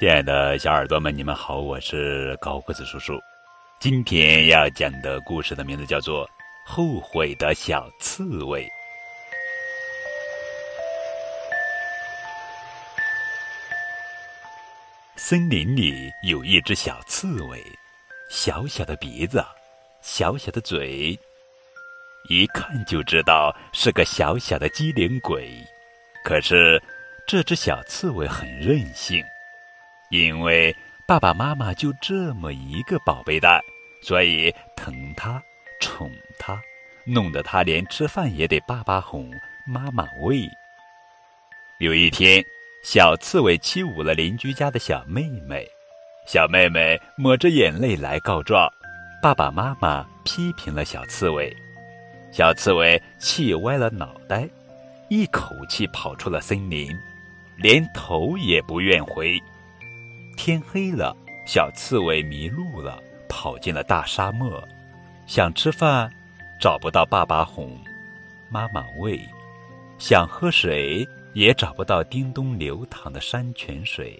[0.00, 3.20] 亲爱的小耳朵们，你们好，我是高个子叔叔。
[3.80, 6.24] 今天要讲的故事的名字叫做
[6.64, 8.64] 《后悔的小刺猬》。
[15.16, 17.60] 森林里有一只小刺猬，
[18.30, 19.44] 小小的鼻子，
[20.00, 21.18] 小小的嘴，
[22.28, 25.50] 一看就知道是个小小的机灵鬼。
[26.24, 26.80] 可是，
[27.26, 29.20] 这只小刺猬很任性。
[30.10, 30.74] 因为
[31.06, 33.60] 爸爸妈妈就这么一个宝贝蛋，
[34.02, 35.42] 所以疼他、
[35.80, 36.60] 宠他，
[37.04, 39.30] 弄得他连吃饭也得爸爸哄、
[39.66, 40.48] 妈妈喂。
[41.78, 42.42] 有一天，
[42.82, 45.66] 小刺猬欺侮了邻居家的小妹妹，
[46.26, 48.68] 小妹妹抹着眼泪来告状，
[49.22, 51.54] 爸爸妈妈批评了小刺猬，
[52.32, 54.48] 小刺猬气歪了脑袋，
[55.08, 56.90] 一口气跑出了森林，
[57.56, 59.40] 连头也不愿回。
[60.48, 64.66] 天黑了，小刺猬迷路了，跑进了大沙漠，
[65.26, 66.10] 想吃饭，
[66.58, 67.78] 找不到爸爸哄，
[68.48, 69.18] 妈妈喂；
[69.98, 74.18] 想喝水，也找不到叮咚流淌的山泉水。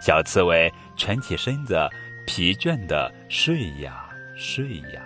[0.00, 1.76] 小刺猬蜷起身子，
[2.24, 5.02] 疲倦的睡呀睡呀，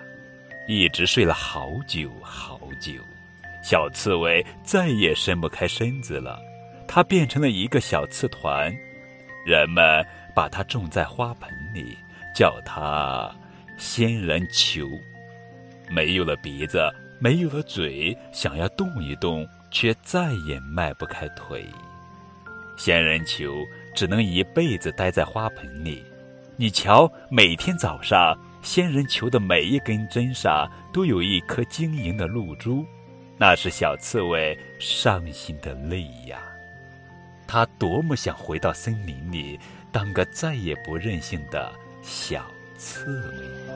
[0.69, 2.92] 一直睡了好久好久。
[3.62, 6.39] 小刺猬再也伸不开身子了，
[6.86, 8.70] 它变成了一个小刺团。
[9.47, 11.97] 人们把它种在花盆里，
[12.34, 13.33] 叫它
[13.78, 14.91] 仙人球。
[15.89, 21.64] 没有了鼻子，没有了嘴，想要动一动，却再也迈不开腿。
[22.77, 26.05] 仙人球只能一辈子待在花盆里。
[26.56, 32.84] 你瞧，每天早上，仙人球的每一根针上都有一颗晶莹的露珠，
[33.39, 36.42] 那是小刺猬伤心的泪呀。
[37.47, 39.58] 他多么想回到森林里，
[39.92, 42.45] 当个再也不任性的小
[42.77, 43.74] 刺猬呀！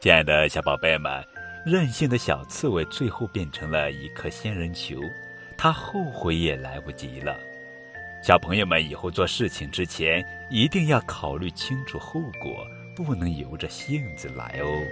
[0.00, 1.24] 亲爱的小宝贝们，
[1.64, 5.00] 任性的小刺猬最后变成了一颗仙人球，
[5.56, 7.36] 他后悔也来不及了。
[8.22, 14.82] 小朋友们以后做事情之前，一定要考虑清楚后果，不能由着性子来哦。